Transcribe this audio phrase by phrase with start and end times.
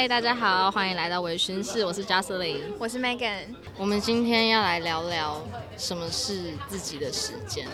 [0.00, 3.46] 嗨，大家好，欢迎来到微醺室，我是 j 斯 c 我是 Megan。
[3.76, 5.44] 我们今天要来聊聊
[5.76, 7.66] 什么是自己的时间。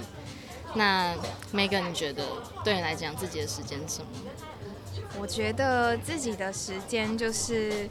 [0.72, 1.14] 那
[1.52, 2.24] Megan，你觉得
[2.64, 4.06] 对你来讲，自己的时间是什么？
[5.20, 7.90] 我觉得自己的时间就是，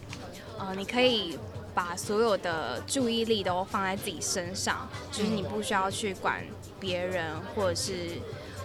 [0.57, 1.38] 呃，你可以
[1.75, 6.44] 把所有的注意力都放在自己身上，就是你不需要去管
[6.80, 8.20] 别人，或者是。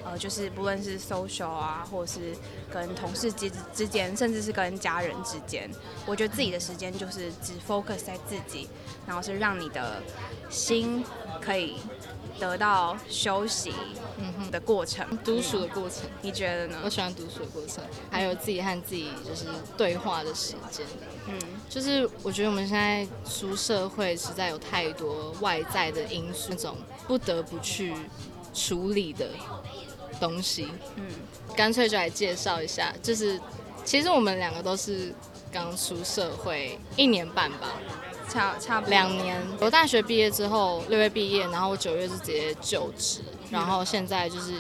[0.09, 2.35] 呃，就是不论是 social 啊，或者是
[2.73, 5.71] 跟同事之之间，甚至是跟家人之间，
[6.07, 8.67] 我觉得自己的时间就是只 focus 在自己，
[9.07, 10.03] 然后是让你的
[10.49, 11.05] 心
[11.43, 11.77] 可以
[12.41, 13.75] 得到休息
[14.51, 16.09] 的过程，独处的过程。
[16.23, 16.79] 你觉得呢？
[16.83, 19.45] 我喜欢独处的过程，还有自己和自己就是
[19.77, 20.87] 对话的时间。
[21.27, 21.39] 嗯，
[21.69, 27.95] 就是我觉得我们现在出社会，实在有太多外在的因素，那种不得不去
[28.55, 29.29] 处理的。
[30.21, 31.05] 东西，嗯，
[31.57, 33.39] 干脆就来介绍一下，就是
[33.85, 35.15] 其实我们两个都是
[35.53, 37.81] 刚出社会一年半吧，
[38.29, 39.41] 差差不两年。
[39.61, 44.53] 我大学毕业之后六月毕业，然后我九月就直接就职，然后现在就是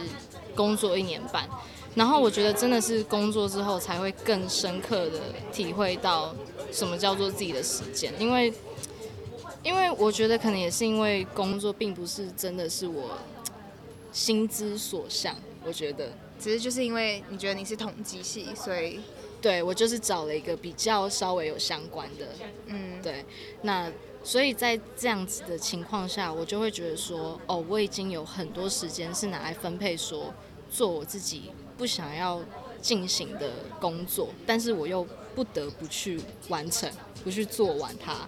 [0.55, 1.49] 工作一年半。
[1.95, 5.21] 然后我觉得真的是工作之后才会更深刻的
[5.53, 6.33] 体会到
[6.71, 8.55] 什么叫做自己的时间，因为
[9.65, 13.19] 因为我觉得可能也是因为工作并不是真的是我
[14.13, 15.35] 心之所向。
[15.69, 18.99] 我觉得只是就是因为你觉得你是统计系，所以
[19.43, 22.27] 对我就是找了一个比较稍微有相关的，
[22.69, 23.23] 嗯，对。
[23.61, 23.93] 那
[24.25, 30.33] 所以在这样子的情况下，我就会觉得说，哦，我已经有很多时间是拿来分配说
[30.71, 32.41] 做我自己不想要
[32.81, 36.91] 进行的工作，但是我又不得不去完成，
[37.23, 38.27] 不去做完它。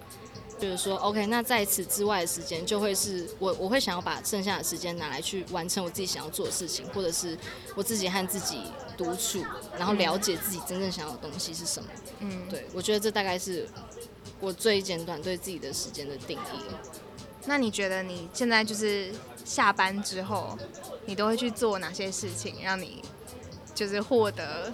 [0.61, 7.35] 就是说，OK，那在此之外的时间，就会是我我会想要把剩下的时间拿来去完成我自己想要做的事情，或者是
[7.73, 8.61] 我自己和自己
[8.95, 9.43] 独处，
[9.75, 11.89] 然后了解自己真正想要的东西是什么。
[12.19, 13.67] 嗯，对，我觉得这大概是
[14.39, 16.59] 我最简短对自己的时间的定义。
[17.47, 19.11] 那你觉得你现在就是
[19.43, 20.55] 下班之后，
[21.07, 23.03] 你都会去做哪些事情，让你
[23.73, 24.71] 就是获得？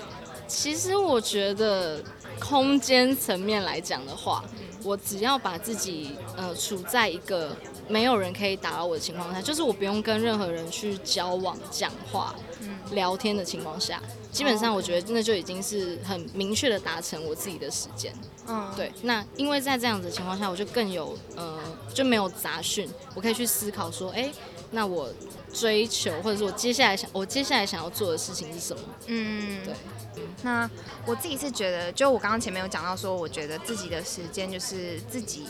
[0.49, 2.03] 其实我觉得
[2.41, 4.43] 空间层面来讲的话。
[4.87, 7.53] 我只要把自己呃处在一个
[7.89, 12.33] 没有人可以打扰我的情况下，就是我不用跟任何人去交往、讲话、
[12.91, 18.13] 聊天的情况下，基本上我觉得那就已经是很明确的达成我自己的时间。
[18.47, 18.89] 嗯，对。
[19.01, 21.59] 那因为在这样子的情况下，我就更有呃
[21.93, 24.31] 就没有杂讯，我可以去思考说，哎，
[24.71, 25.09] 那我
[25.57, 28.83] 追求或者是我接下来想我接下来想要做的事情是什么？
[29.07, 29.73] 嗯，对。
[30.43, 30.69] 那
[31.05, 35.45] 我自己是觉得，就我刚刚前面有讲到说，我觉得自己的时间就是自己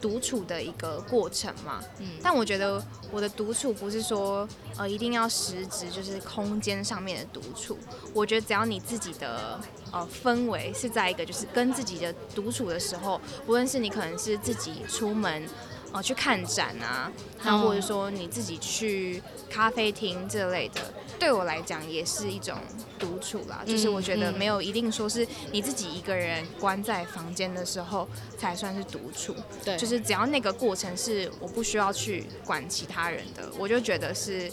[0.00, 1.82] 独处的一个过程嘛。
[1.98, 2.06] 嗯。
[2.22, 7.78] 但我觉得我的独处不是说呃一定要实质就是空间上面的独处。
[8.12, 9.60] 我觉得只要你自己的
[9.92, 15.46] 呃氛围是在一个就是跟自己的独处的时候，无论是你可能是自己出门
[15.92, 17.10] 呃去看展啊，
[17.44, 20.80] 那或者说你自己去咖啡厅这类的。
[21.18, 22.56] 对我来讲也是一种
[22.98, 29.34] 独处啦，就是我觉得没有一定说是你自己一个人关在房间的时候才算是独处，
[29.64, 34.50] 对，就是只要那个过程是我不需要去管其他人的，我就觉得是。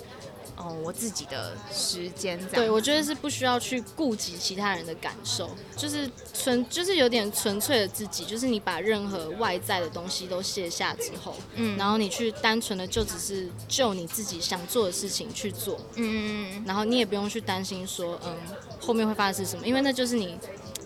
[0.57, 18.35] 哦，我自己的时间，对我觉得是不需要去顾及其他人的感受，就是纯就是有点纯粹的自己，就是你把任何外在的东西都卸下之后，嗯，然后你去单纯的就只是就你自己想做的事情去做，嗯嗯，然后你也不用去担心说，嗯，
[18.79, 20.37] 后面会发生什么，因为那就是你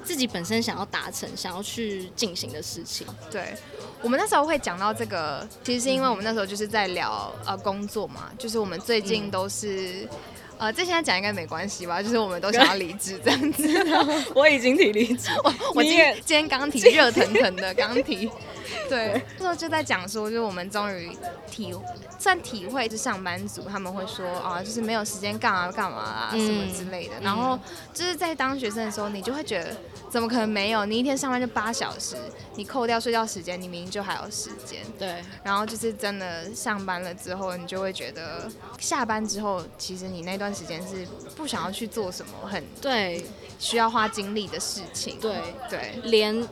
[0.03, 3.53] 自己本身想要达成、想要去进行的事情，对。
[4.01, 10.07] 我们那时候会讲到这个，其实是因为我们那时候就是在聊呃工作嘛，就是我们最近都是，
[10.57, 13.67] 呃，这现在讲应该没关系吧，就是我们都想要离职这样子。
[14.33, 18.29] 我已经提离职，我 我今天今天刚提热腾腾的刚提。
[18.88, 21.16] 对，那时候就在讲说，就是我们终于
[21.50, 21.74] 体
[22.18, 27.13] 算体会，就上班族他们会说啊，就是没有时间干嘛干嘛啊什么之类的。
[27.21, 27.57] 然后
[27.94, 29.75] 就是在当学生的时候，你就会觉得
[30.10, 30.86] 怎么可能没有？
[30.86, 32.18] 你一天上班就八小时，
[32.56, 34.81] 你扣掉睡觉时间，你明明就还有时间。
[34.98, 35.24] 对。
[35.44, 38.50] 然后就是真的上班了之后，你就会觉得
[38.80, 43.25] 下班之后，其实你那段时间是不想要去做什么很对
[43.60, 45.18] 需要花精力的事情。
[45.22, 45.38] 对
[45.69, 46.48] 对，连。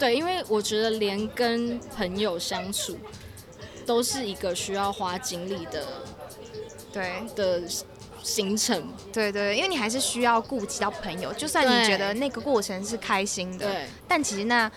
[0.00, 2.98] 对，因为我觉得连跟朋友相处
[3.84, 5.86] 都是一个需要花精力的，
[6.90, 7.62] 对的
[8.22, 8.92] 行程。
[9.12, 14.70] 对对，因为你还是需要顾及到朋友，就算你觉得那个过程是开心的，但其实那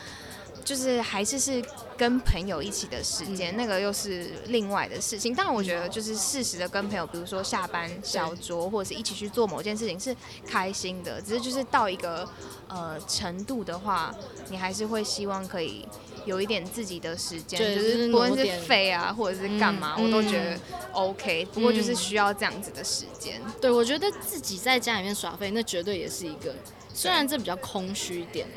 [0.66, 1.64] 就是还是是
[1.98, 5.34] 跟朋友一起的时间，那个又是另外的事情。
[5.36, 10.16] 但我觉得就是适时的跟朋友，比如说下班小酌，或者是一起去做某件事情是
[10.48, 11.22] 开心的。
[11.22, 12.28] 只是就是到一个
[12.68, 14.14] 呃程度的话，
[14.50, 15.88] 你还是会希望可以
[16.26, 20.60] 有一点自己的时间，就是不论是废啊或者是干嘛，我都觉得
[20.92, 21.46] OK。
[21.54, 23.42] 不过就是需要这样子的时间。
[23.62, 26.56] 对，我觉得自己在家里面耍废，那绝对也是一个，
[26.94, 28.48] 虽然这比较空虚一点。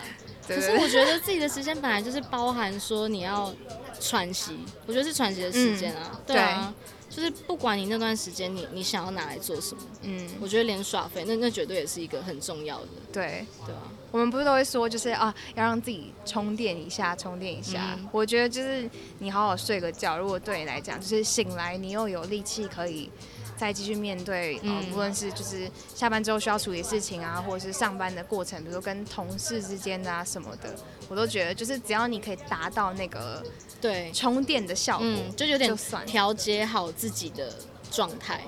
[0.47, 3.53] 可是我觉得自己的时间本来就是包含说你要
[4.01, 6.21] 喘息，我觉得是喘息的时间啊。
[6.27, 6.73] 对啊，
[7.11, 12.89] 就是不管你那段时间你你想要拿来做什么，嗯，我觉得连耍费那那绝对也是一个很重要的。
[13.13, 17.99] 对对啊，我们不是都会说就是啊要让自己充电一下，充电一下。
[18.13, 18.89] 我觉得就是
[19.19, 23.11] 你好好睡个觉，如果对你来讲就是醒来你又有力气可以。
[23.57, 30.75] 再继续面对，呃，无论是就是下班之后需要处理事情啊，或者是上班的过程，比如说跟同事之间的啊什么的，
[31.09, 33.43] 我都觉得就是只要你可以达到那个
[33.81, 34.13] 对。
[34.13, 35.07] 充电的效果，
[35.37, 35.77] 就有点
[36.07, 37.53] 调节好自己的
[37.91, 38.41] 状态。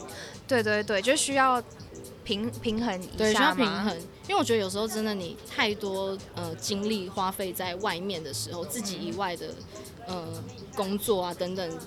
[0.46, 1.62] 对对对，就需要
[2.24, 3.96] 平平衡一下需要平衡，
[4.26, 9.46] 因为我觉得有时候真的你太多呃精力花费在外面的时候，自己以外的
[10.06, 10.26] 呃
[10.74, 11.78] 工作啊等等。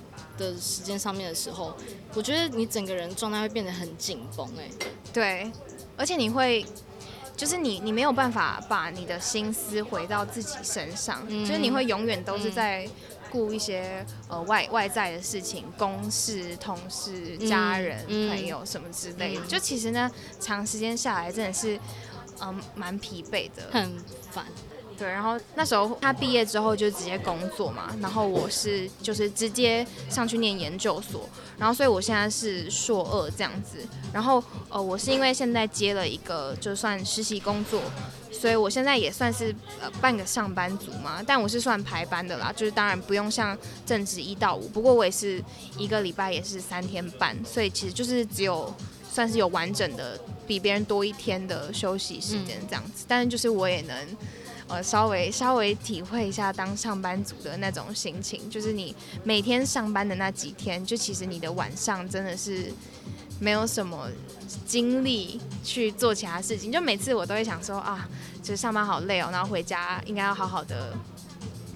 [0.41, 1.73] 的时间上面的时候，
[2.13, 4.69] 我觉得你整个人状态会变得很紧绷，哎，
[5.13, 5.51] 对，
[5.95, 6.65] 而且你会，
[7.37, 12.89] 就是你你没有办法把你的心思回到自己身上，就是你会永远都是在
[13.31, 21.79] 顾一些呃外外在的事情，公事、同事、家人、朋友什么之类的，就其实呢，长时间下来真的是
[22.41, 23.97] 嗯蛮疲惫的，很
[24.31, 24.45] 烦。
[25.01, 31.27] 对，然后那时候他毕业之后就直接工作嘛，然后我是就是直接上去念研究所，
[31.57, 33.79] 然后所以我现在是硕二这样子，
[34.13, 37.81] 然后呃我是因为现在接了一个就算实习工作，
[38.31, 39.51] 所以我现在也算是
[39.81, 45.43] 呃半个上班族嘛，但我是算排班的啦，就是当然不用像正职一到五，不过我也是
[45.79, 48.71] 一个礼拜也是三天半，所以其实就是只有
[49.11, 53.97] 算是有完整的比别人多一天的休息时间这样子，但是就是我也能。
[54.71, 62.71] 呃，稍微稍微体会一下当上班族的那种心情，就是你每天上班的那几天，就其实你的晚上真的是
[63.39, 64.07] 没有什么
[64.65, 68.07] 精力去做其他事情，就每次我都会想说啊，
[68.41, 70.93] 就是上班好累哦，然后回家应该要好好的。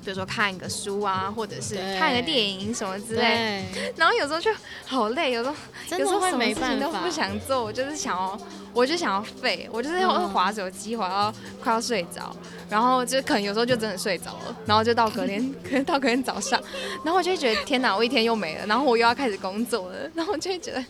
[0.03, 3.65] 比如说看一个书啊，或者是看个电影什么之类，
[3.95, 4.51] 然后有时候就
[4.85, 5.55] 好累，有时候
[5.93, 8.39] 有时候什么事情都不想做，我就是想要，
[8.75, 11.33] 我就想要废，我就是要划手机划到
[11.63, 12.35] 快要睡着，
[12.69, 16.61] 然后就可能有时候就真的睡着了，然后就到隔天， 可能到隔天早上，
[17.03, 20.83] 然后我就会觉得天哪，我一天又没了，然后我又要开始工作了，然后我就会觉得。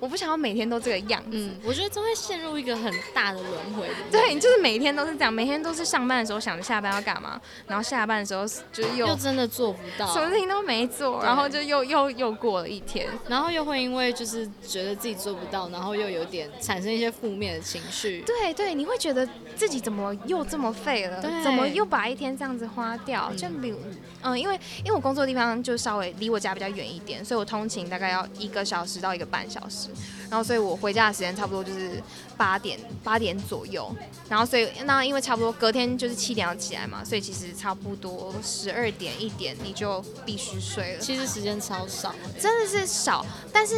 [0.00, 3.86] 我不想要每天都这个样子，嗯，我觉得这会陷入一个很大的轮回。
[4.10, 18.22] 对，你就是每天都是这样，每天都是上班的时候想着下班要干嘛，然后下班的时候就又又真的做不到，什么事情都没做，然后就又又又过了一天，然后又会因为就是觉得自己做不到，然后又有点产生一些负面的情绪。
[18.22, 21.20] 对对，你会觉得自己怎么又这么废了？
[21.44, 23.30] 怎么又把一天这样子花掉？
[23.36, 23.78] 就比如，
[24.22, 29.89] 嗯，因为因为我工作的地方就稍微离我家比较远一点，所以我通勤大概要一个小时到一个半小时。
[30.28, 32.02] 然后，所以我回家的时间差不多就是
[32.36, 33.94] 八点八点左右。
[34.28, 41.00] 然后，所以那因为差不多隔天就是七点要起来嘛，所以其实差不多十二点一点你就必须睡了。
[41.00, 43.24] 其实时间超少，真的是少。
[43.52, 43.74] 但是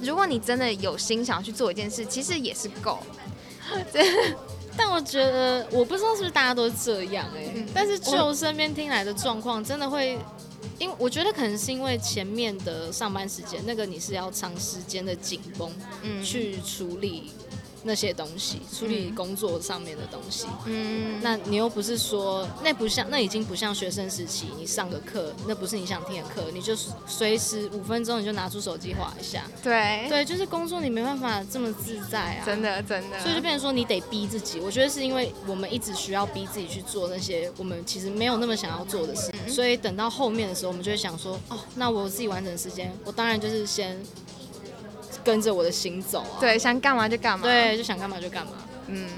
[0.00, 2.98] 如果你真的有心想要去做一件事，其实也是够。
[4.76, 10.18] 但我觉得我不知道是不是大家都这样哎，但是就身边听来的状况，真的会。
[10.80, 15.70] 因为我觉得可能是因为前面的上班时间，那个你是要长时间的紧绷，
[16.02, 17.30] 嗯，去处理。
[17.82, 43.98] 那些东西，处理工作上面的东西，嗯，那你又不是说，那不像，那已经不像学生时期，你上个课，那不是你想听的课，你就随时五分钟你就拿出手机划一下，对，对，就是工作你没办法这么自在啊，真的真的，所以就变成说你得逼自己，我觉得是因为我们一直需要逼自己去做那些我们其实没有那么想要做的事，所以等到后面的时候，我们就会想说，哦，那我自己完整时间，我当然就是先。
[45.24, 46.38] 跟着我的心走啊！
[46.40, 47.44] 对，想干嘛就干嘛。
[47.44, 48.52] 对，就想干嘛就干嘛。
[48.88, 49.08] 嗯，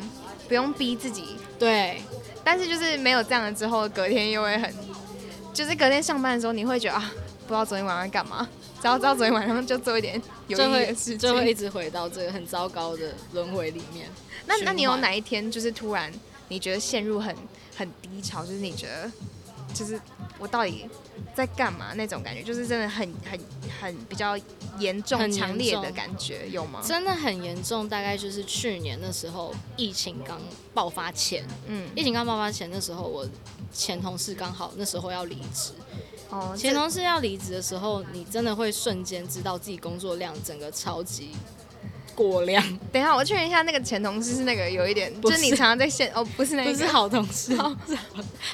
[0.48, 1.36] 不用逼自己。
[1.58, 2.02] 对，
[2.42, 4.74] 但是就是没有这样了之后，隔天又会很，
[5.52, 7.12] 就是隔天上班的时候，你会觉得啊，
[7.46, 8.48] 不知道昨天晚上干嘛，
[8.80, 14.08] 只要知道昨天晚上就做一点有意义的事情，就会一直回到这个很糟糕的轮回里面。
[14.46, 16.12] 那那你有哪一天就是突然
[16.48, 17.34] 你觉得陷入很
[17.76, 19.10] 很低潮，就是你觉得
[19.74, 20.00] 就是
[20.38, 20.88] 我到底
[21.34, 23.40] 在干嘛那种感觉，就是真的很很
[23.80, 24.36] 很比较
[24.78, 26.80] 严重、强烈的感觉，有吗？
[26.84, 30.40] 真的很严重，大概就是去年的时候，疫情刚
[30.74, 33.26] 爆发前，嗯，疫情刚爆发前那时候，我
[33.72, 35.72] 前同事刚好那时候要离职。
[36.30, 41.32] 哦，前同事要离职的时候，你真的会瞬间知道自己工作量整个超级。
[42.14, 42.62] 过量。
[42.92, 47.56] 等一下，我确认一下，那个前同事是那个有一点，就是你常常在线哦，不是那个，不是好同事，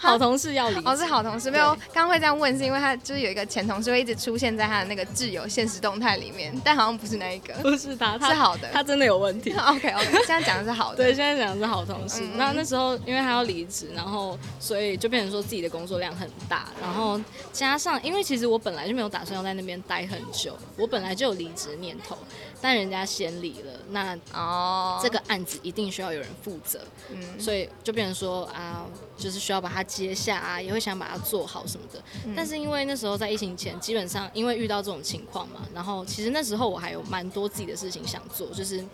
[0.01, 0.19] 好。
[0.19, 9.53] 同事要离，哦是好同事，没有，刚刚会这样问是因为他就是有一个前同事会一直出现在他的那个挚友现实动态里面，但好像不是那一个，不是他，是好的，他真的有问题。
[9.57, 12.23] OK OK，现在讲的是好的，对，现在讲的是好同事。
[12.35, 17.21] 那那时候因为他要离职，然后所以就变成说自己的工作量很大，然后
[17.53, 22.19] 加上因为其实我本来就没有打算要在那边待很久，我本来就有离职念头。
[22.61, 28.87] 但人家先离了，那哦，这个案子一定需要有人负责，嗯，所以就变成说啊，
[29.17, 32.03] 就是需要把它接下啊，也会想把它做好什么的。
[32.37, 38.85] 但是因为那时候在疫情前，基本上因为遇到这种情况嘛，然后其实那时候我还有蛮多自己的事情想做，就是。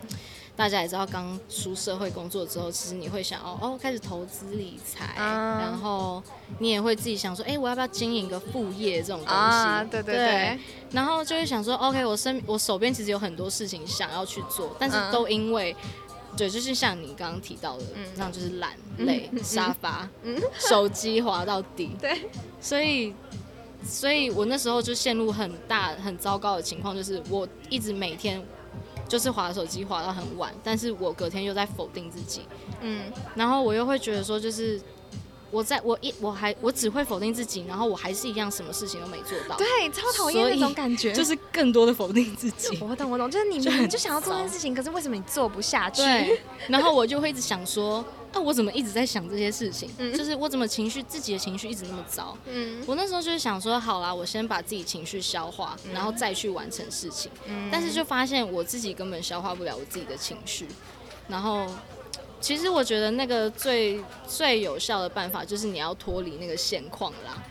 [0.55, 6.23] 大家也知道，刚出社会工作之后，其实你会想哦哦，开始投资理财，然后
[6.59, 9.89] 你也会自己想说，哎，我要不要经营个副业这种东西？
[9.91, 10.59] 对对对。
[10.91, 15.75] 然后就会想说，OK，我身我手边其实有很多事情想要去做，但是都因为，
[16.37, 17.83] 对，就是像你刚刚提到的，
[18.15, 20.07] 这样就是懒、累、沙发、
[20.57, 22.29] 手机滑到底，对。
[22.61, 23.13] 所以，
[23.85, 28.41] 所以我那时候就陷入很大、很糟糕的情况，就是我一直每天。
[29.07, 32.41] 就是划手机划到很晚，但是我隔天又在否定自己，
[32.81, 33.03] 嗯，
[33.35, 34.81] 然后我又会觉得说，就是
[35.51, 42.77] 我在我一我还我只会否定自己，然后我还是一样什么事情都没做到，对，超讨厌那种感觉， 就是更多的否定自己。
[42.81, 46.01] 我懂我懂，就是你们就想要做这件事情，可是为什么你做不下去？
[46.01, 48.03] 对，然后我就会一直想说。
[48.35, 49.89] 那我怎么一直在想这些事情？
[50.13, 52.37] 就是我怎么情绪自己的情绪一直那么糟？
[52.45, 57.31] 嗯，我那时候就是想说，好啦，我先把自己情绪消化，然后再去完成事情。
[57.45, 60.67] 嗯，但是就发现我自己根本消化不了我自己的情绪。
[61.29, 61.65] 然后，
[62.41, 67.41] 其实我觉得那个最最有效的办法就是你要脱离那个现况啦。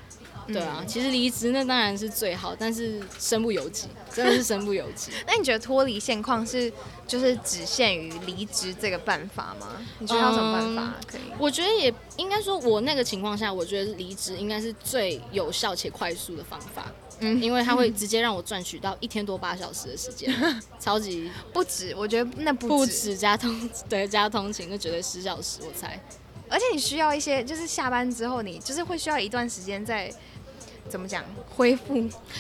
[0.47, 5.11] 对啊，其实离职那当然是最好，但是身不由己，真的是身不由己。
[5.27, 6.73] 那你觉得脱离现况是
[7.07, 9.69] 就是只限于离职这个办法吗？
[9.99, 11.21] 你觉得有什么办法可以？
[11.39, 16.87] 我觉得也应该说，我那个情况下，我觉得离职应该是最有效且快速的方法。
[17.21, 20.35] 嗯，因为它会直接让我赚取到一天多八小时的时间，
[20.81, 21.95] 超级不止。
[21.97, 25.99] 我觉得那不止加通对加通勤，那绝对十小时，我猜。
[26.51, 30.13] 而且你需要一些，就是下班之后，你就是会需要一段时间在。
[30.89, 31.25] 怎么讲？
[31.57, 31.95] 恢复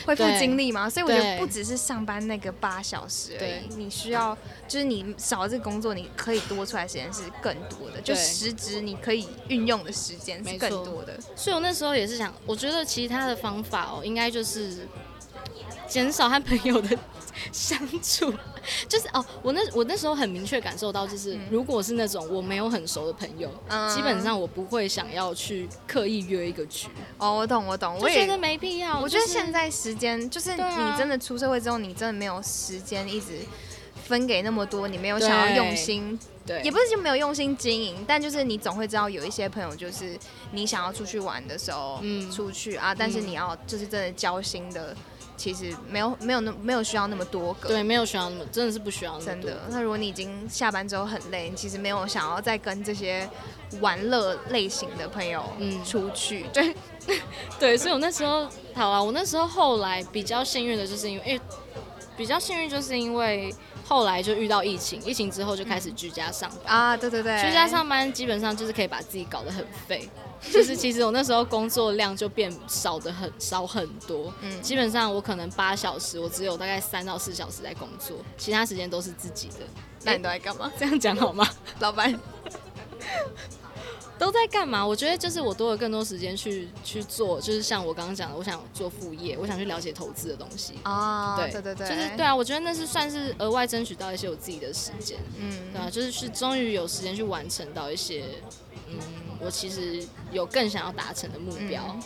[0.06, 0.88] 恢复精力嘛？
[0.88, 4.36] 所以我觉得不只是上班那个八小时而已，你需要
[4.68, 11.18] 就是你少了这个工作，你可以多出来时间是更多的，就实质你可以运用的时间是更多的。
[11.34, 14.86] 所以我那时候也是想，我觉得其他的方法哦，应该就是
[15.88, 16.98] 减少和朋友的
[17.52, 18.32] 相处。
[18.88, 23.50] 就是哦，我那我那时候很明确感受到，就是如果是那种我没有很熟的朋友，
[23.94, 26.88] 基本上我不会想要去刻意约一个局。
[27.18, 28.98] 哦，我懂，我懂，我觉得没必要。
[28.98, 33.40] 我觉得现在时间就是你真的出社会之后，你真的没有时间一直
[34.06, 40.18] 分给那么多，你没有想要用心，对，也不是就没有用心经营，但就是你总会知道有一些朋友，就是
[40.52, 44.96] 你想要出去玩的时候，嗯，出去啊，但是你要就是真的交心的。
[45.36, 49.20] 其实没有没有那没有需要那么多个，对，没有需要那么，真的是不需要。
[49.20, 53.28] 真的，那如果你已经下班之后很累，你其实没有想要再跟这些
[53.80, 55.84] 玩乐类型的朋友嗯。
[55.84, 56.74] 出去，对
[57.58, 61.40] 对，所以我那时候好啊，我那时候后来比较幸运的就是因为，
[62.16, 63.54] 比较幸运就是因为
[63.86, 66.74] 后来就遇到疫情，疫情之后就开始居家上班。
[66.74, 70.08] 啊，对对对，居家上班基本上就是可以把自己搞得很废。
[70.52, 79.66] 就是其实我那时候工作量就变少的很少很多，嗯，基本上我可能八小时，我只有大概三到四小时在工作，其他时间都是自己的。
[80.02, 80.70] 那你都在干嘛？
[80.78, 81.48] 这样讲好吗？
[81.80, 82.14] 老板
[84.18, 84.86] 都在干嘛？
[84.86, 91.36] 我觉得就是我多了更多时间去去做，就是像我刚刚讲的，我想做副业，我想去了解投资的东西啊。
[91.36, 98.24] 对对对对，就是对啊，我觉得那是算是额外争取到一些我自己的时间，嗯，对啊，就是是终于有时间去完成到一些，
[98.88, 98.98] 嗯。
[99.40, 101.96] 我其实有更想要达成的目标。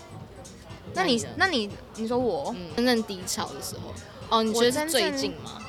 [0.95, 3.93] 那你，那你，你说我真正低潮的时候，
[4.31, 5.63] 哦，你觉得是最近吗？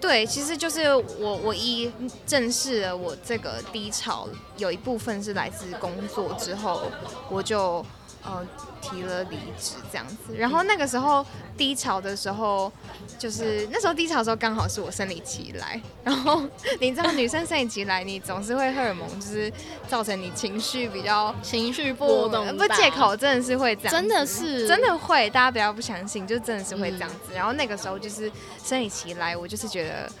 [0.00, 1.92] 对，其实就是我，我一
[2.26, 6.82] 正视了我这个低潮，有一部分是来自工作之后，
[7.28, 7.84] 我就
[8.22, 8.46] 呃，
[8.82, 11.24] 提了离职这样子，然后那个时候
[11.56, 12.70] 低潮的时候，
[13.18, 16.42] 就是那时候低潮的时候刚好是我生理期来， 然后
[16.80, 19.50] 你知道女生生理期来，你总是会荷尔蒙就是
[19.88, 24.68] 造成你情绪比较情绪波动，不借口真的是会这样，真的是。
[24.68, 27.32] 真的会，大家不要不相信，就真的是会这样子。
[27.34, 28.30] 然后那个时候就是
[28.62, 30.12] 生理期来，我就是觉得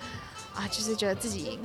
[0.54, 1.58] 啊，就是觉得自己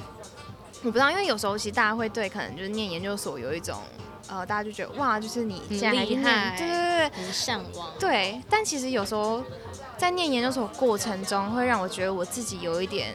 [0.84, 3.82] 我不知道，因为有时候其实大家会对可能就是念研究所有一种。
[4.28, 5.80] 呃，大家就觉得哇，就是你厉
[6.18, 7.92] 害，对对对，很向往。
[8.00, 9.44] 对，但其实有时候
[9.98, 13.14] 在念研究所过程中，会让我觉得我自己有一点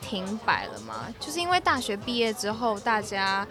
[0.00, 3.46] 停摆了嘛，就是因为大学毕业之后，大家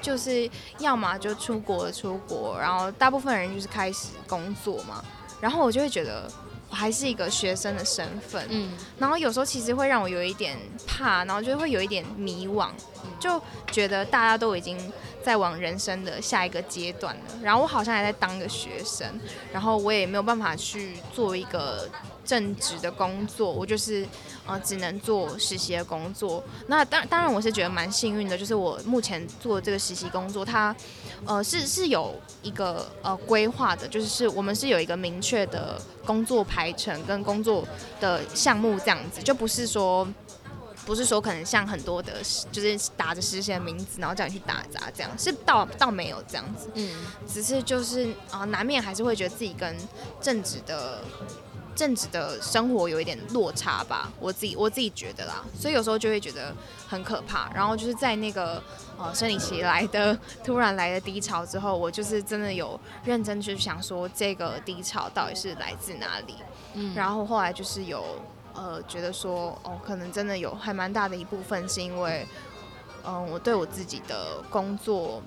[0.00, 5.04] 就是要么就出国出国，然后大部分人就是开始工作嘛，
[5.40, 6.30] 然后我就会觉得。
[6.70, 12.70] 我还是一个学生的身份，嗯，然后有时候其实会让我有一点怕，然后就会有一点迷惘，
[13.18, 14.78] 就觉得大家都已经
[15.22, 19.06] 在往人生的下一个阶段了，然后我好像还在当个学生，
[19.52, 21.88] 然后我也没有办法去做一个。
[22.22, 24.06] 正职的工作，我就是
[24.46, 26.44] 呃只能做实习的工作。
[26.68, 30.72] 那当当然我是觉得蛮幸运的，就是我目前做这个实习工作，它
[31.26, 37.66] 呃是是有一个呃规划的，就是是我们是有一个明确的工作排程跟工作
[38.00, 40.06] 的项目这样子，就不是说
[40.86, 42.14] 不是说可能像很多的，
[42.50, 46.90] 就是打着实习的名字，然后叫你去打杂这样，是倒倒没有这样子，嗯，
[47.28, 49.76] 只是就是啊难免还是会觉得自己跟
[50.20, 51.02] 正职的。
[51.74, 56.54] 正职的生活有一点落差吧，我自己我自己觉得啦，所以有时候就会觉得
[56.88, 57.50] 很可怕。
[57.54, 58.62] 然后就是在那个
[58.98, 66.34] 呃生理期来的突然来的低潮之后，我就是真的有认真去想说这个低潮到底是来自哪里。
[66.74, 68.04] 嗯，然后后来就是有
[68.54, 72.26] 呃觉得说哦，可能真的有还蛮大的一部分是因为
[73.04, 75.22] 嗯我对我自己的工作，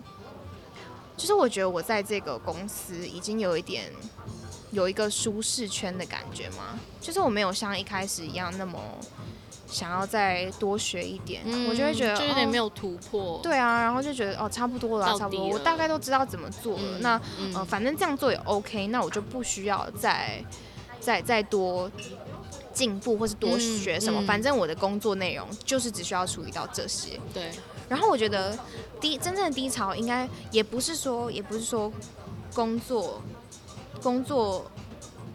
[1.18, 3.92] 就是我觉得我在这个公司已经有一点。
[4.74, 6.78] 有一个舒适圈的感觉吗？
[7.00, 8.80] 就是我没有像一开始一样那么
[9.68, 13.40] 想要再多学一点，我就会觉得就有点没有突破。
[13.44, 16.98] 对啊，然后就觉得哦，差不多了，差不多，我大概都知道怎么做了。
[17.00, 17.22] 那
[17.54, 20.44] 呃，反正这样做也 OK，那我就不需要再
[21.00, 21.90] 再再多
[22.74, 24.22] 进步或是多学什么。
[24.26, 27.20] 反正我的工作内容就是只需要处理到这些。
[27.34, 27.52] 对。
[27.90, 28.58] 然后我觉得
[29.00, 31.92] 低真正的低潮应该也不是说也不是说
[32.54, 33.22] 工作。
[34.04, 34.70] 工作，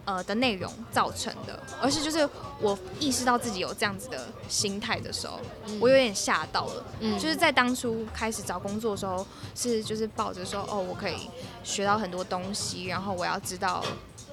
[0.05, 2.29] 呃的内容造成的，而是就是
[2.61, 5.39] 我意识到自己有这样子的心态的时候，
[5.79, 6.85] 我有点吓到了。
[6.99, 11.29] 嗯，就是在当初开始找工作的时候，是就是抱着说，哦，我可以
[11.63, 13.83] 学到很多东西，然后我要知道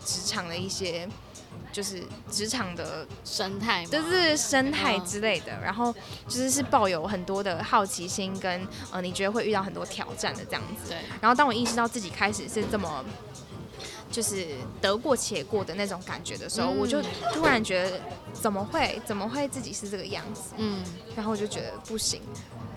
[0.05, 1.09] 职场的一些，
[1.73, 5.59] 就是职场的生态，就是生态之类的。
[5.63, 5.95] 然后
[6.27, 10.91] 就是是抱有很多的好奇心，跟呃你觉得会遇到很多挑战的这样子。
[10.91, 10.99] 对。
[11.21, 13.05] 然后当我意识到自己开始是这么。
[14.11, 14.47] 就是
[14.81, 18.01] 得过且过的那种感觉的时候，我就突然觉得
[18.33, 20.55] 怎么会怎么会自己是这个样子？
[20.57, 20.83] 嗯，
[21.15, 22.21] 然后我就觉得不行。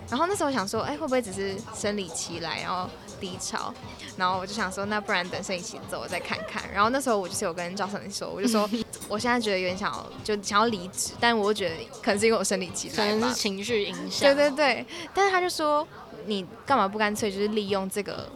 [0.10, 2.90] 然后那时候想说，哎，会不会只是生理期来，然后
[3.20, 3.72] 低潮？
[4.18, 6.64] 然后我就想说，那不然等生理期走，我再看看。
[6.74, 8.68] 然后那时候我就是有跟赵生说，我就说，
[9.08, 14.34] 我现在觉得有点想要，就想要离职，但我觉得可能是因为我生理期来可能是情绪影响。
[14.34, 15.88] 对对对，但是他就说，
[16.26, 18.28] 你干嘛不干脆就是利用这个？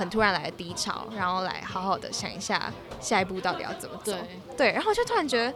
[0.00, 4.16] 很突然来的低潮，然后来好好的想一下下一步到底要怎么走。
[4.56, 5.54] 对，然后就突然觉得，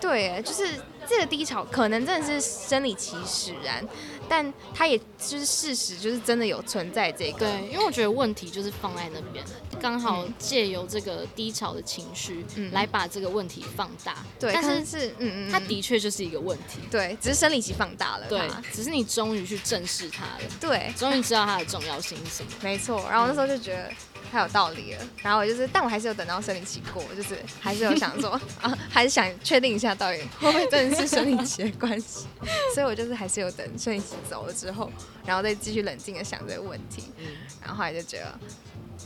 [0.00, 0.66] 对，就是
[1.08, 3.86] 这个低潮可能真的是生理期使然。
[4.28, 7.40] 但它也就是事实，就是真的有存在这个。
[7.40, 9.44] 对，因为我觉得问题就是放在那边，
[9.78, 14.24] 刚好借由这个低潮的情绪，来把这个问题放大。
[14.40, 16.78] 对，但是是嗯嗯，它的确就是一个问题。
[16.90, 18.26] 对，只是生理期放大了。
[18.28, 20.40] 对，只是你终于去正视它了。
[20.58, 22.50] 对，终于知道它的重要性是什么。
[22.62, 23.92] 没错，然后那时候就觉得。
[24.32, 28.30] 太有道理了，然后我就是，但我还是有等到生理期过，就是还是有想说
[28.62, 32.26] 啊，还是想确定一下到底会不会真的是生理期的关系，
[32.74, 34.90] 所以我就是还是有等生理期走了之后，
[35.26, 37.12] 然后再继续冷静的想这个问题，
[37.60, 38.38] 然后后来就觉得，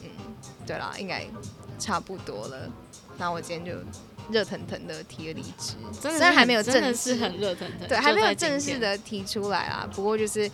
[0.05, 0.11] 嗯，
[0.65, 1.27] 对了，应该
[1.77, 2.71] 差不多了，
[3.19, 3.83] 然后我今天就
[4.31, 10.49] 热腾腾的提了离职，虽然还没有正式很热腾腾，对，还没有正式的提出来啊，不过就是。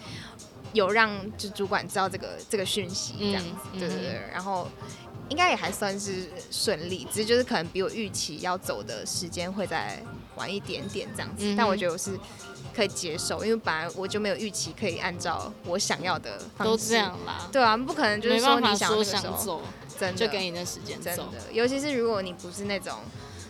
[0.72, 4.68] 有让就主管知道这个这个讯息这样子，对对对，然后
[5.28, 10.02] 应该也还算是顺利，只是就是可能比我预期要走的时间会再
[10.36, 12.18] 晚一点点这样子，但我觉得我是
[12.74, 19.62] 可以接受，因为本来我就没有预期可以按照我想要的方式，都这样啦，对啊，不可能就是说你想说想走，
[19.98, 22.94] 真的就给你那时间走，尤其是如果你不是那种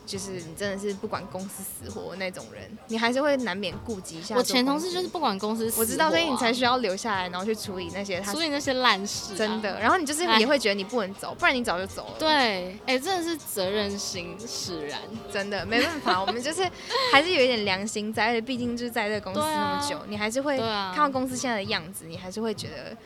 [0.04, 4.36] 就是你真的是不管公司死活那种人，你还是会难免顾及一下。
[4.36, 9.34] 我前同事就是不管公司死活，我知道，所以你才需要留下来，然后去处理那些他处理那些烂事。
[9.36, 12.14] 真的，然后你就是也会觉得你不能走，不然你早就走了。
[12.18, 14.98] 对，哎，真的是责任心使然，
[15.32, 16.68] 真的没办法，我们就是
[17.12, 22.96] 还是有一点良心在，毕竟就是在这个公司那么久，你还是会看到公司现在的样子，你还是会觉得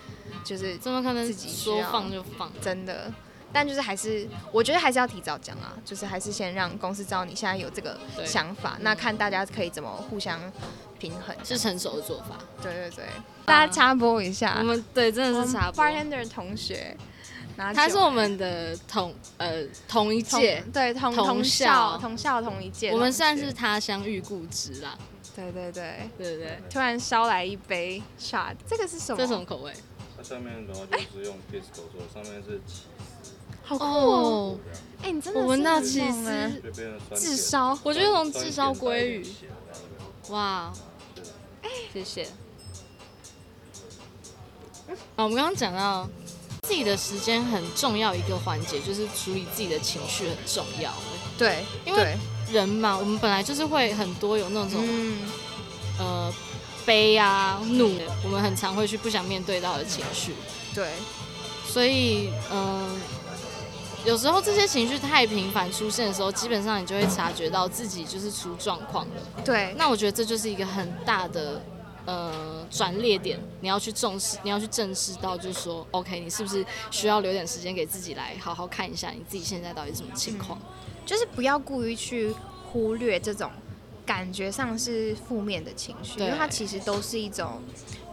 [0.42, 3.12] 就是怎么可能自己说放就放，真的。
[3.56, 10.38] 但就是还是，我觉得还是要提早讲啊，就是还是先让公司知道你现在有这个想法，那看大家可以怎么互相
[10.98, 12.36] 平衡，是成熟的做法。
[12.62, 13.06] 对对对，
[13.46, 15.82] 大家插播一下，我们对真的是插播。
[15.82, 16.94] Bartender 同学，
[17.56, 24.98] 他是我们的同呃同一届，对同同校同校同一届，我们算是他乡遇故知啦。
[25.34, 29.16] 对对对对对，突然烧来一杯 shot，这个是什么？
[29.16, 29.72] 这什么口味？
[30.14, 32.60] 它上面的话就是用 pisco 做，上面是。
[33.68, 34.58] 好酷哦！
[35.02, 36.62] 哎，你真的闻到起司
[37.16, 39.26] 炙烧，我觉得种炙烧鲑鱼，
[40.28, 40.72] 哇！
[41.92, 42.28] 谢谢。
[45.16, 46.08] 啊，我们刚刚讲到
[46.62, 50.92] 自己的时间很重要，一个环节就是处理自己的情绪很重要。
[51.36, 52.16] 对，因为
[52.52, 54.80] 人嘛，我们本来就是会很多有那种
[55.98, 56.32] 呃
[56.84, 60.36] 悲啊怒，我们很常会去不想面对到的情绪。
[60.72, 60.92] 对，
[61.66, 62.96] 所以嗯。
[64.06, 69.42] 有时候这些情绪太频繁出现的时候，基本上你就会察觉到自己就是出状况了。
[69.44, 71.60] 对，那我觉得这就是一个很大的
[72.04, 80.56] 呃转捩点，你要去重视，你要去正视到，就是说，OK，你是不是需要留点时间给自己来好好看一下你自己现在到底什么情况？
[81.04, 82.32] 就是不要故意去
[82.70, 83.50] 忽略这种
[84.06, 87.60] 感觉上是负面的情绪，因为它其实都是一种，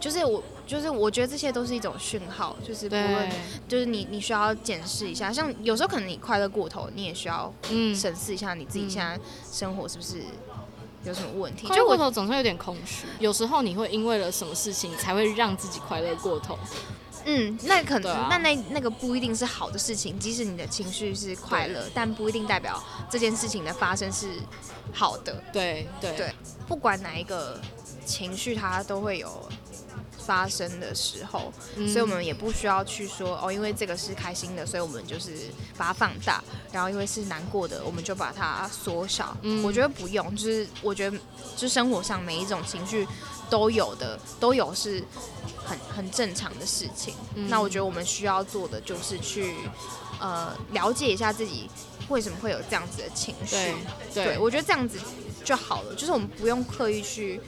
[0.00, 0.42] 就是我。
[0.66, 3.30] 就是我觉得这些都是一种讯号，就是不论，
[3.68, 7.52] 就是你你需要检视一下，像有时候可能你快乐过头，你也需要
[7.94, 9.18] 审视一下你自己现在
[9.52, 10.22] 生活是不是
[11.04, 11.66] 有什么问题。
[11.66, 16.58] 快乐过头总是有点空虚，有时候你会因为了什么事情才会让自己快乐过头。
[17.26, 24.28] 嗯，那可能那那那个不一定是好的事情，即使你的情绪是快乐，但不一定代表这件事情的发生是
[24.92, 25.42] 好的。
[25.52, 26.34] 对对对，
[26.66, 27.60] 不管哪一个
[28.04, 29.46] 情绪，它都会有。
[30.26, 31.52] 发生的时候，
[31.86, 35.32] 所以我们也不需要去说哦，因为这个是开心的，所以我们就是
[35.76, 39.36] 把它放大；然后因为是难过的，我们就把它缩小。
[39.62, 41.18] 我觉得不用，就是我觉得，
[41.56, 43.06] 就生活上每一种情绪
[43.50, 45.04] 都有的，都有是
[45.64, 47.14] 很很正常的事情。
[47.48, 49.54] 那我觉得我们需要做的就是去
[50.20, 51.68] 呃了解一下自己
[52.08, 53.56] 为什么会有这样子的情绪。
[54.14, 54.98] 对，我觉得这样子
[55.44, 57.40] 就好了，就是我们不用刻意去。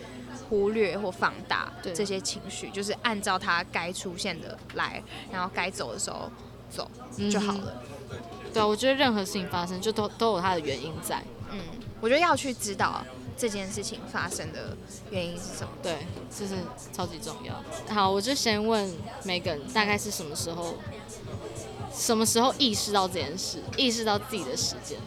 [0.49, 6.31] 忽略或放大这些情绪，就是按照它该出现的来，然后该走的时候
[6.71, 6.91] 走
[7.31, 7.83] 就好了。
[8.53, 11.23] 对啊，我觉得任何事情发生就都都有它的原因在。
[11.51, 11.61] 嗯，
[12.01, 13.05] 我觉得要去知道
[13.37, 14.77] 这件事情发生的
[15.11, 15.69] 原因是什么。
[15.83, 16.55] 对，这是
[16.93, 17.63] 超级重要。
[17.95, 18.89] 好，我就先问
[19.25, 20.75] Megan，大概是什么时候？
[21.93, 23.59] 什么时候意识到这件事？
[23.77, 24.99] 意识到自己的时间？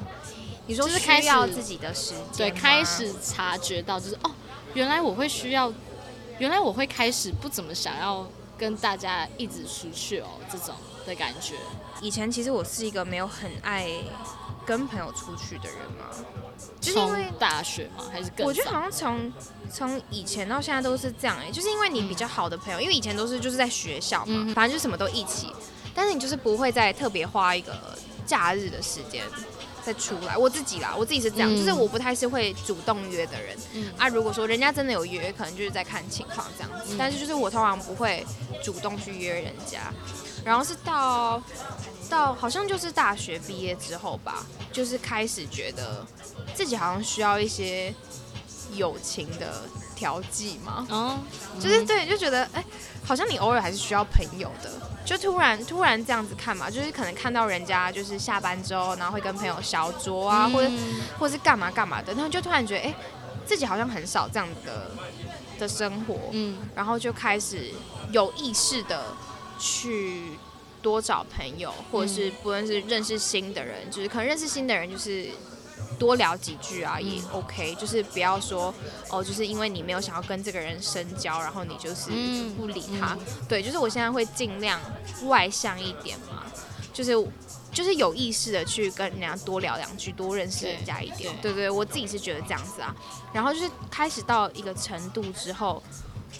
[0.65, 2.49] 你说是开始自己的时间？
[2.49, 4.32] 对，开始察觉到就是哦。
[4.73, 5.71] 原来我会需要，
[6.38, 8.27] 原来我会开始不怎么想要
[8.58, 11.55] 跟大家一直出去哦，这种的感觉。
[12.01, 13.89] 以前其实我是一个没有很爱
[14.65, 16.05] 跟朋友出去的人嘛，
[16.79, 19.34] 就是因为大学嘛，还是我觉得好像从
[19.69, 25.51] 从以前到现在都是这样哎，就是因为你比较好的朋友，因为以前都是就是在学校嘛，反正就什么都一起，
[25.93, 27.75] 但是你就是不会再特别花一个
[28.25, 29.25] 假日的时间。
[29.91, 33.58] 再出来，我自己啦，我自己是这样，就是我不太是会主动约的人。
[33.73, 36.95] 嗯啊，如果说人家真的有约，可能就是在看情况这样子。
[36.95, 38.23] 但是就是我通常不会
[38.63, 39.91] 主动去约人家。
[40.45, 41.41] 然后是到
[42.08, 46.06] 到好像就是大学毕业之后吧，就是开始觉得
[46.54, 47.91] 自己好像需要一些
[48.75, 49.63] 友情的
[49.95, 50.86] 调剂嘛。
[50.89, 51.17] 哦，
[51.60, 52.63] 就是对，就觉得哎，
[53.04, 54.71] 好像你偶尔还是需要朋友的。
[55.10, 60.72] 就突然突然这样子看嘛，就是可能看到人家就是下班之后，然后会跟朋友小酌啊，或者
[61.17, 62.93] 或者是干嘛干嘛的，然后就突然觉得，哎，
[63.45, 64.91] 自己好像很少这样的
[65.58, 67.72] 的生活，嗯，然后就开始
[68.12, 69.15] 有意识的
[69.58, 70.38] 去
[70.82, 75.32] 多找朋友，或者是不论是认识新的人，就是可能认识新的人就是。
[75.97, 78.73] 多聊几句啊，也 OK，就是不要说
[79.09, 82.09] 哦，就是因为你没有想要跟这个人深交，然后你就是
[82.57, 83.17] 不理他。
[83.49, 84.79] 对，就是我现在会尽量
[85.25, 86.43] 外向一点嘛，
[86.93, 87.11] 就是
[87.73, 91.35] 就是有意识的去跟人家多聊两句，多认识人家一点。
[91.41, 92.95] 对对，我自己是觉得这样子啊。
[93.33, 95.83] 然后就是开始到一个程度之后，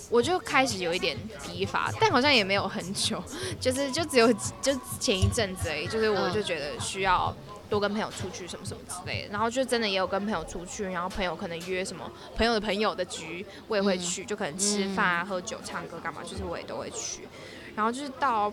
[0.10, 3.22] 我就开始有一点疲乏，但好像也没有很久，
[3.60, 7.36] 就是就只有就前一阵子而已，就是我就觉得需要。
[7.70, 17.28] 多跟朋友出去什么什么之类的，然后就真的也有跟朋友出去，然后朋友可能约什么朋友的朋友的局，我也会去，就可能吃饭啊、喝酒、唱歌干嘛，就是我也都会去。
[17.76, 18.52] 然后就是到，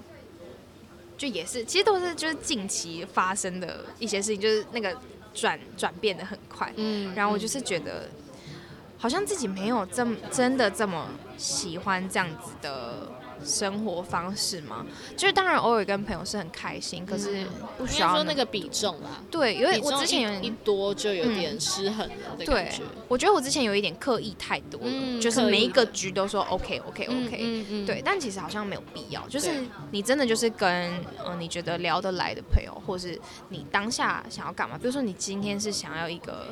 [1.16, 4.96] 就也是，其实都是就是近期发生的一些事情，就是那个
[5.34, 6.72] 转转变的很快。
[6.76, 8.08] 嗯，然后我就是觉得，
[8.98, 13.10] 好像自己没有这么真的这么喜欢这样子的。
[13.44, 14.84] 生活方式嘛，
[15.16, 17.46] 就是当然偶尔跟朋友是很开心，可是
[17.78, 19.22] 不需要说那个比重啦。
[19.30, 22.82] 对，因为我之前有一多就有点失衡了的感觉。
[23.08, 29.26] 我觉得我之前有一点刻意太多了，就是每一个局都说 OK OK OK，对，但其实好像没有必要。
[29.28, 30.92] 就是你真的就是跟
[31.24, 33.18] 嗯你觉得聊得来的朋友，或是
[33.48, 34.76] 你当下想要干嘛？
[34.76, 36.46] 比如说你今天是想要一个。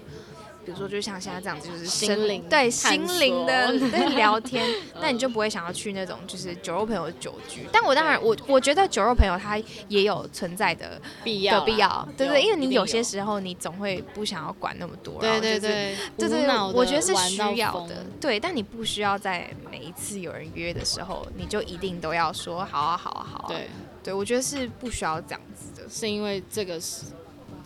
[0.65, 3.73] 比如说，就像现在这样子，就是心灵对心灵的
[4.17, 4.65] 聊天，
[5.03, 7.67] 那你就不会想要去那种就是酒肉朋友的酒局。
[7.71, 12.85] 但我当然，我我觉得酒肉朋友他也有存在的必要，必要，对对，因为你有。
[12.95, 16.29] 些时候你总会不想要管那么多，对对对，对。
[16.29, 23.69] 对，我觉得是需要的，对，但你不需要在每一次有人约的时候，你就一定都要说好啊好啊好啊，对
[24.05, 27.07] 对，我觉得是不需要这样子的，是因为这个是。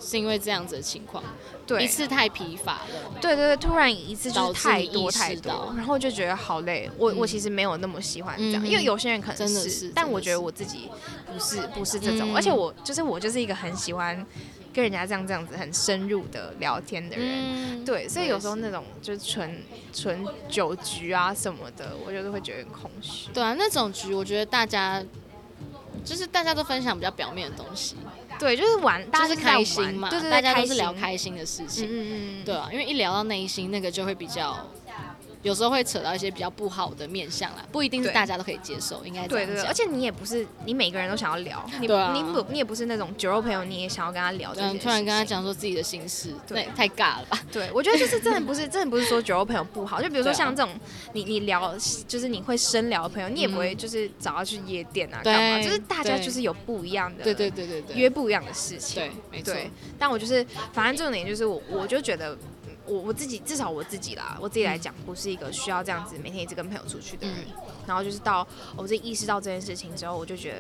[0.01, 1.23] 是因为这样子的情况，
[1.67, 6.89] 对，一次太疲乏了，对对对，突然一次就是太多太多，然后就觉得好累。
[6.97, 10.89] 我我其实没有那么喜欢这样，因为有些人可能是，但我觉得我自己
[11.33, 14.25] 不是不是这种，而且我就是我就是一个很喜欢
[14.73, 23.29] 跟人家这样这样子很深入的聊天的人，对，所以有时候那种就是纯纯酒局啊什么的，我就是会觉得很空虚。
[23.35, 25.03] 对啊，那种局我觉得大家
[26.05, 27.97] 就是大家都分享比较表面的东西。
[28.39, 34.67] 对，就是玩，就是开心嘛，对对对，大家都是聊开心的事情，嗯嗯嗯，对啊，因为一聊到内心，那个就会比较。
[35.49, 47.41] 有时候会扯到一些比较不好的面相啦，不一定是大家都可以接受，应该对对，而且你也不是你每个人都想要聊，你你不你也不是那种酒肉朋友，你也想要跟他聊，嗯，突然跟他讲说自己的心事，对，太尬了吧？
[47.51, 50.79] 对，我觉得就是真的不是真的不是说酒肉朋友不好，就比如说像这种
[51.15, 51.75] 你你聊
[52.07, 59.55] 就是你会深聊的朋友，你也不会就是找他去夜店啊干嘛，就是大家就是有不一样的，对对对对对，约不一样的事情，对，没错。
[59.99, 62.37] 但我就是反正重点就是我我就觉得。
[62.89, 67.37] 我我自己至少我自己啦，我自己来讲，不是一个需要这样子每天一直跟朋友出去的人。
[67.87, 68.47] 然后就是到
[68.77, 70.57] 我自己意识到这件事情之后，我就觉得，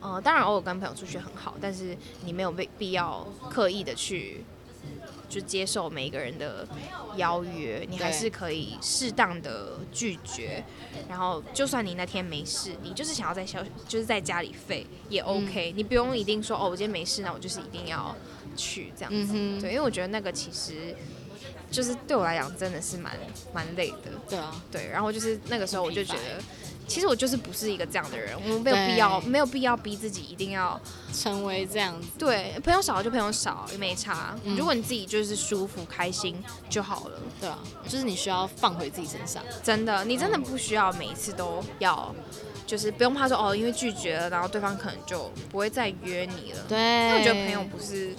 [0.00, 4.44] 呃，当然偶尔跟朋友出去很好，但是你没有被必要刻意的去
[5.28, 6.66] 就接受每一个人的
[7.16, 10.64] 邀约，你还是可以适当的拒绝。
[11.08, 18.16] 然后就算你那天没事，你就是想要在小就是在家里废也 OK，你不用一定说哦，我今天没事，那我就是一定要
[18.56, 19.34] 去这样子。
[19.60, 20.94] 对，因为我觉得那个其实。
[21.70, 23.14] 就是对我来讲真的是蛮
[23.52, 26.42] 蛮累的，对啊，对，然后就是那个时候我就觉得，
[26.86, 30.80] 其实我就是不是一个这样的人，我们没有必要没有必要逼自己一定要
[31.12, 42.14] 成为这样子，对，朋友少就朋友少也没差，如果你自己就是舒服开心就好了，对啊，就是你需要放回自己身上，真的，你真的不需要每一次都要，
[42.66, 48.14] 就是不用怕说哦，因为拒绝了，然后对方可能就不会再约你了，对，因为我觉得朋友不是。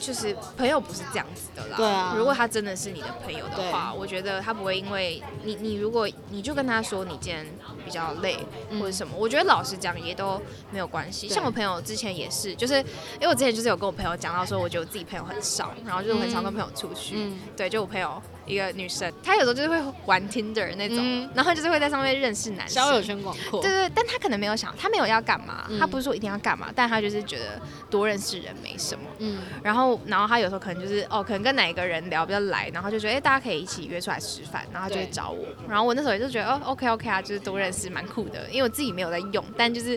[0.00, 1.76] 就是朋友不是这样子的啦。
[1.76, 2.14] 对啊。
[2.16, 7.46] 如果他真的是你的朋友的话，我觉得他不会因为你，你如果你就跟他说你今天
[7.84, 8.38] 比较累
[8.78, 11.28] 或者什么，我觉得老实讲也都没有关系。
[11.28, 17.14] 像我朋友之前也是，就是因为我之前就是有跟我朋友讲到说，我觉得我自己朋友很少，然后就是很少跟朋友出去。
[17.16, 17.38] 嗯。
[17.56, 18.22] 对，就我朋友。
[18.48, 23.60] 一个女生，她有时候就是会玩 Tinder 那种，然后就是会在上面认识男生，交友圈广阔。
[23.60, 29.04] 对对，但她可能没有想，她没有要干嘛，她不是说一定要干嘛，但她就是觉得多认识人没什么。
[29.18, 35.44] 嗯，然后然后她有时候可能就是哦，可能跟哪一个人聊比较来，然后就觉得哎，大家可以一起约出来吃饭，然后就会找我。
[35.68, 39.96] 然后我那时候也就觉得哦，OK OK 啊，就是多认识蛮酷的，因为我自己没有在用，但就是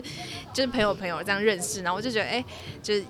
[0.52, 2.44] 就是朋友朋友这样认识，然后我就觉得哎，
[2.82, 3.04] 就是。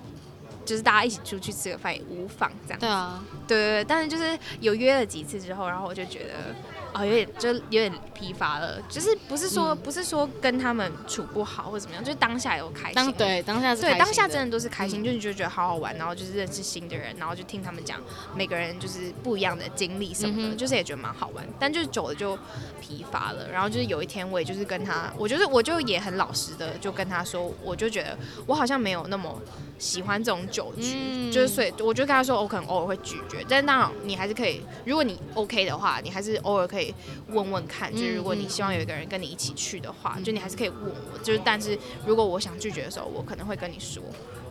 [0.65, 2.79] 就是大家一起出去吃个饭也无妨，这样。
[2.79, 6.55] 对啊，对对对，但是就是有约了几次之后，然后我就觉得。
[6.93, 17.99] 哦，有点就有点疲乏了，就是不是说不是说跟他们处不好或怎么样，就是当下有开心，对当下对当下真的都是开心，就是就觉得好好玩，然后就是认识新的人，然后就听他们讲
[18.35, 22.37] 每个人就是不一样的经历什么的，就是也觉得蛮好玩，但就是久了就
[22.79, 23.49] 疲乏了。
[23.51, 29.41] 然后就是有一天我也就是跟他，我就是我就也很老实的就跟他说，我就觉得我好像没有那么
[29.79, 36.82] 喜欢这种酒局，就是所以我就跟他说，我可能偶尔会拒绝，但当然你还是可以，如果你 OK 的话，你还是偶尔可以。
[37.27, 41.17] 问问看，就是如果你希望有一个人跟你一起去的话，就你还是可以问我。
[41.19, 44.01] 就是，但是如果我想拒绝的时候，我可能会跟你说。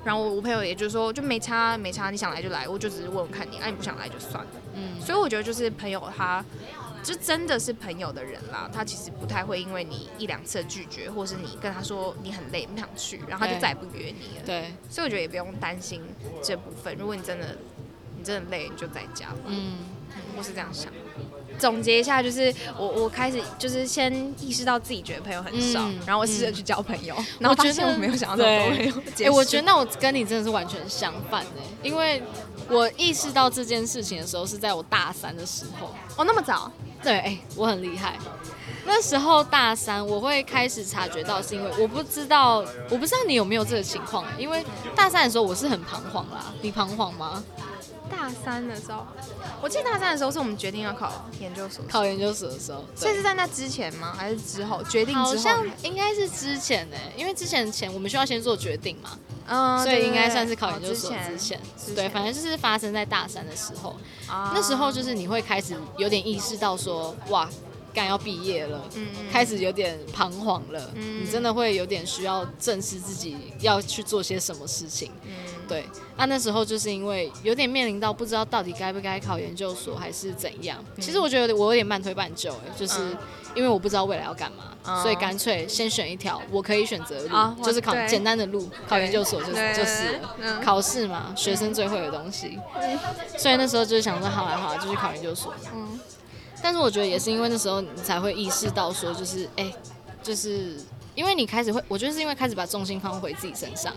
[0.04, 4.50] 然后我朋友也就是说，就没差没差，你想来就来，我就只是问问看你，啊，你不想来就算了。
[4.74, 6.44] 嗯，所以我觉得就是朋友他
[7.04, 14.44] 就真的是朋友的人啦，他其实不太会因为你一两次拒绝，或是你跟他说你很累不想去，然后他就再也不约你了。
[14.44, 16.02] 对，所以我觉得也不用担心
[16.42, 16.96] 这部分。
[16.98, 17.56] 如果你真的
[18.18, 19.38] 你真的累，你就在家吧。
[19.46, 19.78] 嗯，
[20.36, 20.92] 我是这样想。
[21.58, 28.94] 总结一下，就是我我开始就是先意识到自己觉得朋友很少，嗯然后我试着去交朋友，然后发现我没有想要那么多朋友。
[29.26, 32.22] 哎、 我觉得那我跟你真的是完全相反哎、因为
[32.68, 35.88] 我意识到这件事情的时候是在我大三的时候。
[36.16, 36.70] 哦那么早，
[37.02, 38.18] 对，哎、我很厉害。
[38.84, 44.64] 那时候大三，我会开始察觉到，是因为我不知道，我不知道你有没有这个情况、因为
[44.96, 47.42] 大三的时候我是很彷徨啦，你彷徨吗？
[48.12, 49.06] 大三的时候，
[49.62, 54.14] 我记得大三的时候是我们决定要考研究所，考研究所的时候，所以是在那之前吗？
[54.16, 55.26] 还是之后决定之后？
[55.28, 61.60] 好像应该是之前呢、因为之前前我们需要先做决定嘛，嗯，所以应该算是考研究所之之前。
[61.76, 63.96] 之对，反正就是发生在大三的时候，
[64.28, 67.48] 啊那时候就是你会开始有点意识到说，哇，
[67.94, 75.10] 干要毕业了，嗯嗯开始有点彷徨了，嗯你真的会有点需要正视自己要去做些什么事情。
[75.24, 75.32] 嗯
[75.72, 75.86] 对，
[76.18, 80.76] 那那时候就是因为有点面临到不知道到底该不该考研究所还是怎样。
[81.00, 83.18] 其实我觉得我有点半推半就，哎，就是嗯
[83.54, 90.20] 因为我不知道未来要干嘛，嗯所以干脆先选一条我可以选择的路，啊就是考简单的路，考研究所就是就是
[90.62, 92.58] 考试嘛，学生最会的东西。
[93.38, 95.54] 所以那时候就是想说，好啊好啊，就去考研究所。
[95.74, 95.98] 嗯
[96.64, 99.74] 但是我觉得也是因为那时候你才会意识到说，就是哎、
[100.22, 100.76] 就是
[101.16, 103.92] 因为你开始会，我觉得是因为开始把重心放回自己身上。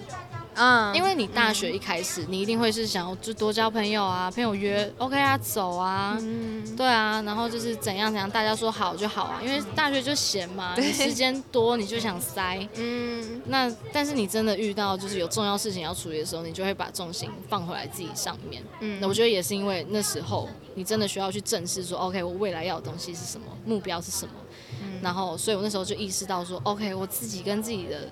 [0.55, 0.95] 嗯。
[0.95, 6.75] 因为你大学一开始，你一定会是想要就多交朋友啊，朋友约 OK 啊，走啊，嗯。
[6.75, 12.67] 对啊，然后就是怎样怎样，大家说好就好啊，因为大学就闲嘛，你时间多你就想塞。
[12.75, 13.41] 嗯。
[13.45, 18.63] 那但是你真的遇到就是有重要事情要处理的时候，你就会把重心放回来自己上面。
[18.79, 18.99] 嗯。
[18.99, 24.33] 那我觉得也是因为那时候你真的需要去正视说，OK，我未来要的东西是什么，目标是什么。
[24.81, 24.99] 嗯。
[25.01, 28.09] 然后，所以我那时候就意识到说，OK，我自己跟自己的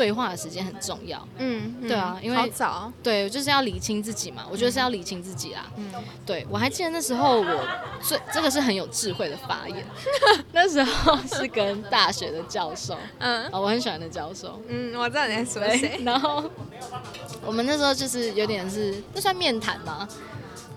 [0.00, 1.28] 对话的时间很重要。
[1.36, 4.46] 嗯，对啊因为好早，对，就是要理清自己嘛。
[4.50, 5.66] 我觉得是要理清自己啦。
[5.76, 5.92] 嗯
[6.24, 7.68] 对，我还记得那时候我
[8.00, 9.84] 最这个是很有智慧的发言。
[10.52, 14.58] 那时候是跟大学的教授，嗯啊、我很喜欢的教授。
[14.68, 16.50] 嗯，我知道你在说对谁，，然后
[17.44, 20.08] 我们那时候就是有点是，那算面谈吗？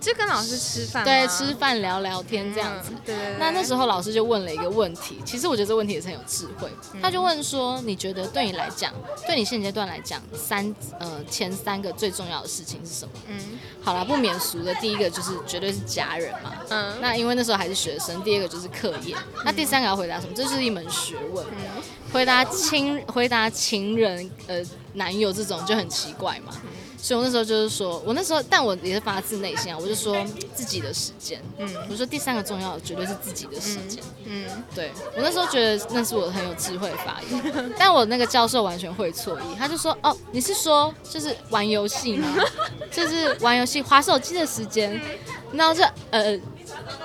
[0.04, 2.90] 就跟老师吃饭，对，吃饭聊聊天这样子。
[2.92, 6.70] 嗯对对对，那那时候老师就问了一个问题，其实我觉得这个问题也是很有智慧。
[6.94, 8.94] 嗯他就问说：“你觉得对你来讲，
[9.26, 16.54] 对你现阶段来讲，三呃前三个最重要的事情是什么？”嗯好啦，不免俗的，第一个就是绝对是家人嘛。
[16.70, 20.34] 嗯那因为那时候还是学生，第二个就是课业，那第三个要回答什么？
[20.36, 21.46] 这就是一门学问。
[21.46, 24.62] 嗯回答亲，回答情人，呃，
[24.94, 26.54] 男友这种就很奇怪嘛。
[27.04, 30.16] 所以我那时候就是说，我那时候，但我也是发自内心啊，我就说
[30.56, 31.42] 自己的时间。
[31.58, 34.02] 嗯我说第三个重要的绝对是自己的时间。
[34.26, 42.34] 嗯对我那时候觉得那是我很有智慧的发言，但我那个教授完全会错意，他就说：“哦，你是说就是玩游戏吗？
[42.90, 44.98] 就是玩游戏、划手机的时间？
[45.52, 46.40] 然后这呃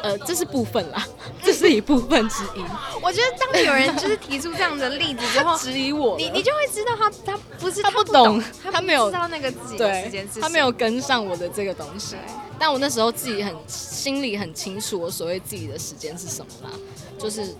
[0.03, 1.07] 呃，这是部分啦，
[1.42, 2.64] 这是一部分之一。
[3.03, 12.47] 我觉得当有人就是提出这样的例子之后，质疑我，你你就会知道他他不是他不不懂他他没有知道那个自己的时间他没有跟上我的这个东西对。
[12.59, 16.71] 但我那时候自己很心里很清楚，我所谓自己的时间是什么啦，
[17.18, 17.55] 就是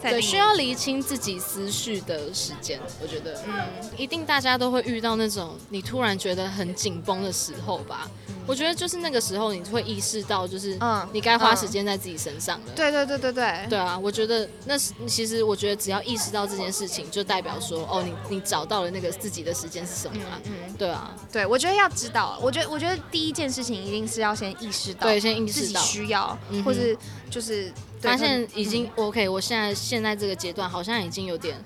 [0.00, 2.80] 对在需要厘清自己思绪的时间。
[3.02, 3.54] 我觉得，嗯
[3.96, 8.08] 一定大家都会遇到那种你突然觉得很紧绷的时候吧。
[8.46, 12.72] 我觉得就是那个时候，你会意识到，就是嗯你该花嗯时间在自己身上了。
[12.74, 20.40] 对对对对对对啊，我觉得那是其实我觉得只要意识到这件事情，就代表说哦，你你找到了那个自己的时间是什么啊？
[20.46, 26.96] 嗯嗯对啊，对，我觉得要知道，我觉得我觉得第一件事情一定是要先意识到，对，先意自己识到，需要，嗯或是
[27.30, 31.56] 就是发现已嗯经 OK，我现在现在这个阶段好像已经有点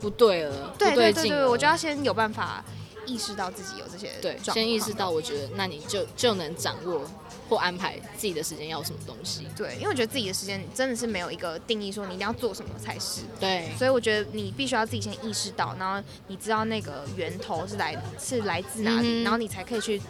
[0.00, 1.46] 不对了，对不对对。
[1.46, 2.64] 我就要先有办法
[3.06, 7.02] 意识到自己有这些对，先意识到，我觉得那你就就能掌握
[7.48, 9.46] 或安排自己的时间要什么东西。
[9.54, 13.20] 对，因为我觉得自己的时间真的是没有一个定义，说你一定要做什么才是。
[13.38, 20.00] 对，所以我觉得你必须要自己先意识到，然后你知道那个源头是来是来自哪里，嗯然后你才可以去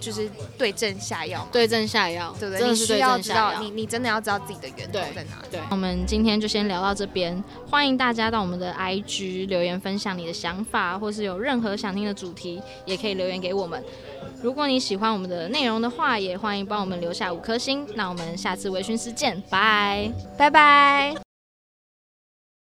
[0.00, 2.68] 就是对症下药嘛，对症下药，对不对？
[2.68, 3.60] 你需真的是对症下要知道，药。
[3.60, 5.48] 你你真的要知道自己的源头在哪里。
[5.50, 13.82] 对，我们今天就先聊到这边，欢迎大家到我们的 IG 留言分享你的想法，或是有任何想听的主题，也可以留言给我们。
[14.42, 17.86] 如果你喜欢我们的内容的话，也欢迎帮我们留下五颗星。
[17.94, 20.10] 那我们下次微醺时见，拜。
[20.38, 21.29] 拜拜。